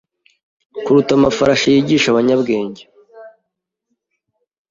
[0.83, 2.83] kuruta amafarashi yigisha abanyabwenge